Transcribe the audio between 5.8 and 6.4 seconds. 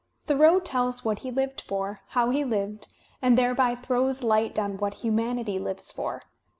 for.